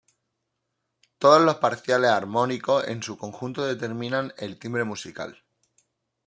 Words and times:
Todos 1.19 1.43
los 1.43 1.57
parciales 1.57 2.09
armónicos, 2.09 2.87
en 2.87 3.03
su 3.03 3.19
conjunto 3.19 3.63
determinan 3.63 4.33
el 4.39 4.57
timbre 4.57 4.83
musical. 4.83 5.43